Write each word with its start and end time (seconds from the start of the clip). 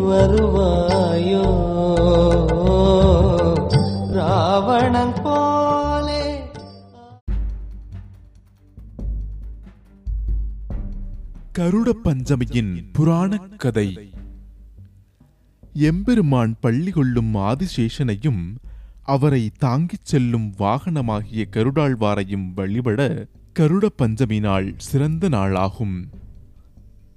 வருவாயோ? 0.00 1.42
ராவணன் 4.12 5.12
போலே. 5.22 6.42
கருட 11.58 11.92
பஞ்சமியின் 12.04 12.84
புராணக் 12.92 13.58
கதை. 13.58 14.12
எம்பெருமான் 15.72 16.56
பள்ளி 16.60 16.90
கொள்ளும் 16.90 17.34
ஆதிசேஷனையும் 17.34 18.54
அவரை 19.02 19.50
தாங்கிச் 19.58 20.04
செல்லும் 20.04 20.54
வாகனமாகிய 20.58 21.44
கருடாழ்வாரையும் 21.50 22.52
வழிபட 22.54 23.26
கருட 23.58 23.88
பஞ்சமி 23.98 24.40
நாள் 24.40 24.74
சிறந்த 24.76 25.28
நாளாகும். 25.28 26.10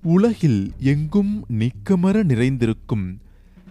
உலகில் 0.05 0.71
எங்கும் 0.79 1.45
நீக்கமர 1.47 2.23
நிறைந்திருக்கும் 2.23 3.17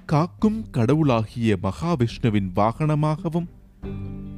காக்கும் 0.06 0.70
கடவுளாகிய 0.70 1.58
மகாவிஷ்ணுவின் 1.62 2.50
வாகனமாகவும் 2.56 3.48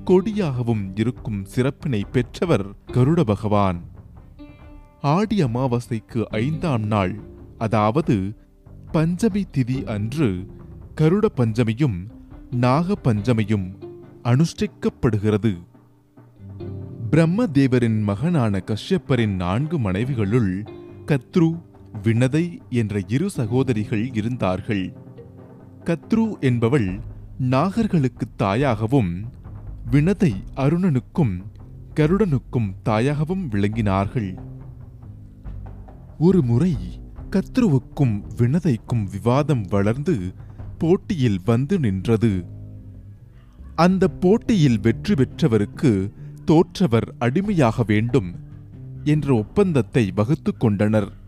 கொடியாகவும் 0.04 0.90
இருக்கும் 0.94 1.44
சிறப்பினை 1.44 2.04
பெற்றவர் 2.12 2.66
கருட 2.92 3.20
பகவான். 3.20 3.80
ஆடி 5.00 5.44
அமாவாசைக்கு 5.44 6.22
ஐந்தாம் 6.22 6.82
நாள் 6.82 7.20
அதாவது 7.58 8.36
பஞ்சமி 8.92 9.44
திதி 9.56 9.84
அன்று 9.84 10.46
கருட 11.00 11.28
பஞ்சமியும் 11.36 12.08
நாக 12.50 12.96
பஞ்சமியும் 13.04 13.74
அனுஷ்டிக்கப்படுகிறது. 14.24 15.62
பிரம்மதேவரின் 17.10 18.02
மகனான 18.02 18.62
கஷ்யப்பரின் 18.66 19.34
நான்கு 19.34 19.78
மனைவிகளுள் 19.78 20.66
கத்ரு 21.06 21.60
வினதை 22.02 22.62
என்ற 22.70 23.00
இரு 23.08 23.30
சகோதரிகள் 23.30 24.14
இருந்தார்கள். 24.14 24.92
கத்ரு 25.84 26.40
என்பவள் 26.40 27.00
நாகர்களுக்குத் 27.40 28.42
தாயாகவும் 28.42 29.22
வினதை 29.90 30.34
அருணனுக்கும் 30.56 31.42
கருடனுக்கும் 31.94 32.74
தாயாகவும் 32.84 33.48
விளங்கினார்கள். 33.50 34.38
ஒரு 36.18 36.42
முறை 36.42 36.76
கத்ருவுக்கும் 37.30 38.22
வினதைக்கும் 38.36 39.10
விவாதம் 39.10 39.62
வளர்ந்து 39.70 40.34
போட்டியில் 40.78 41.40
வந்து 41.44 41.78
நின்றது. 41.78 42.44
அந்த 43.74 44.08
போட்டியில் 44.08 44.80
வெற்றி 44.80 45.14
பெற்றவருக்கு 45.14 46.12
தோற்றவர் 46.44 47.14
அடிமையாக 47.18 47.82
வேண்டும் 47.86 48.34
என்ற 49.04 49.34
ஒப்பந்தத்தை 49.34 50.12
வகுத்து 50.14 50.56
கொண்டனர். 50.56 51.22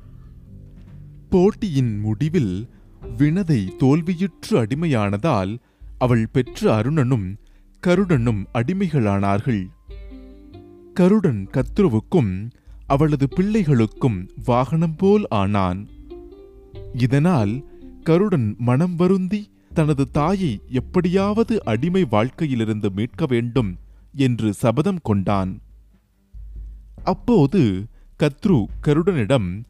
போட்டியின் 1.31 2.01
முடிவில் 2.01 2.69
வினதை 3.17 3.75
தோல்வியுற்று 3.79 4.59
அடிமையானதால் 4.63 5.59
அவள் 5.99 6.29
பெற்ற 6.33 6.83
அருணனும் 6.83 7.37
கருடனும் 7.87 8.47
அடிமைகளானார்கள். 8.55 9.67
கருடன் 10.95 11.49
கத்ருவுக்கும் 11.53 12.51
அவளது 12.87 13.29
பிள்ளைகளுக்கும் 13.37 14.29
வாகனம் 14.45 14.97
போல் 14.97 15.27
ஆனான். 15.29 15.89
இதனால் 16.95 17.65
கருடன் 18.03 18.55
மனம் 18.59 18.97
வருந்தி 18.97 19.51
தனது 19.75 20.11
தாயை 20.11 20.61
எப்படியாவது 20.69 21.65
அடிமை 21.65 22.05
வாழ்க்கையிலிருந்து 22.05 22.91
மீட்க 22.91 23.27
வேண்டும் 23.27 23.77
என்று 24.15 24.53
சபதம் 24.53 25.01
கொண்டான். 25.03 25.61
அப்போது 27.05 27.85
கத்ரு 28.19 28.65
கருடனிடம் 28.81 29.63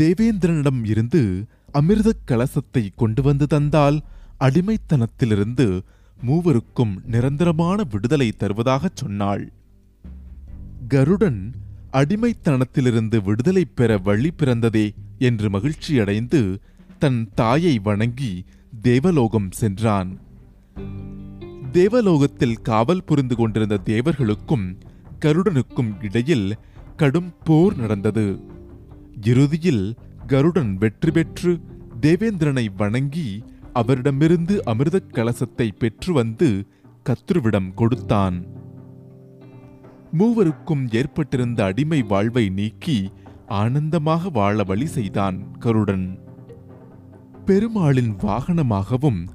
தேவேந்திரனிடம் 0.00 0.84
இருந்து 0.84 1.46
அமிர்தக் 1.72 2.24
கலசத்தை 2.26 2.88
கொண்டு 2.96 3.22
வந்து 3.22 3.46
தந்தால் 3.46 4.00
அடிமைத்தனத்திலிருந்து 4.40 5.80
மூவருக்கும் 6.26 7.04
நிரந்தரமான 7.04 7.82
விடுதலை 7.90 8.32
தருவதாகச் 8.38 8.96
சொன்னாள். 8.96 9.52
கருடன் 10.88 11.54
அடிமைத்தனத்திலிருந்து 11.92 13.22
விடுதலை 13.22 13.64
பெற 13.64 13.98
வழி 13.98 14.32
பிறந்ததே 14.38 14.94
என்று 15.18 15.48
மகிழ்ச்சியடைந்து 15.50 16.58
தன் 16.98 17.28
தாயை 17.34 17.78
வணங்கி 17.78 18.44
தேவலோகம் 18.82 19.50
சென்றான். 19.50 20.18
தேவலோகத்தில் 21.72 22.62
காவல் 22.62 23.04
புரிந்து 23.04 23.36
கொண்டிருந்த 23.36 23.78
தேவர்களுக்கும் 23.84 24.76
கருடனுக்கும் 25.20 26.02
இடையில் 26.02 26.56
கடும் 26.96 27.32
போர் 27.44 27.76
நடந்தது. 27.76 28.52
இறுதியில் 29.22 29.96
கருடன் 30.26 30.76
வெற்றி 30.76 31.10
பெற்று 31.10 31.60
தேவேந்திரனை 32.00 32.66
வணங்கி 32.76 33.44
அவரிடமிருந்து 33.72 34.62
அமிர்தக் 34.66 35.12
கலசத்தை 35.12 35.70
பெற்று 35.78 36.12
வந்து 36.12 36.66
கத்ருவிடம் 37.04 37.74
கொடுத்தான். 37.74 38.46
மூவருக்கும் 40.18 40.94
ஏற்பட்டிருந்த 40.94 41.64
அடிமை 41.64 42.02
வாழ்வை 42.02 42.48
நீக்கி 42.48 43.10
ஆனந்தமாக 43.46 44.28
வாழ 44.28 44.62
வழி 44.62 44.86
செய்தான் 44.86 45.58
கருடன். 45.58 46.18
பெருமாளின் 47.44 48.16
வாகனமாகவும் 48.16 49.26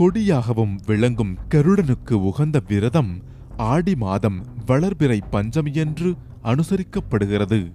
கொடியாகவும் 0.00 0.76
விளங்கும் 0.86 1.36
கருடனுக்கு 1.48 2.22
உகந்த 2.22 2.60
விரதம் 2.68 3.22
ஆடி 3.56 3.94
மாதம் 3.94 4.46
வளர்பிறை 4.66 5.20
பஞ்சமியன்று 5.30 6.14
அனுசரிக்கப்படுகிறது. 6.44 7.72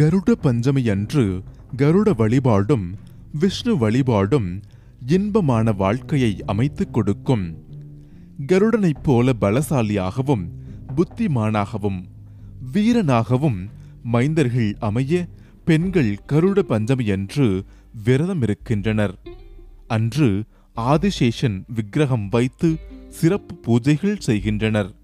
கருட 0.00 0.32
பஞ்சமி 0.32 0.90
அன்று 0.90 1.42
கருட 1.76 2.16
வழிபாடும் 2.16 2.94
விஷ்ணு 3.32 3.78
வழிபாடும் 3.78 4.62
இன்பமான 5.06 5.72
வாழ்க்கையை 5.72 6.42
அமைத்துக் 6.46 6.92
கொடுக்கும். 6.92 7.64
கருடனைப் 8.46 9.02
போல 9.02 9.32
பலசாலியாகவும் 9.40 10.48
புத்திமானாகவும் 10.96 12.04
வீரனாகவும் 12.72 13.68
மைந்தர்கள் 14.12 14.74
அமைய 14.78 15.26
பெண்கள் 15.64 16.18
கருட 16.28 16.58
பஞ்சமி 16.58 17.06
என்று 17.06 17.64
விரதம் 18.04 18.42
இருக்கின்றனர் 18.42 19.18
அன்று 19.86 20.44
ஆதிசேஷன் 20.76 21.64
விக்கிரகம் 21.74 22.28
வைத்து 22.28 22.76
சிறப்பு 23.08 23.54
பூஜைகள் 23.66 24.18
செய்கின்றனர். 24.18 24.94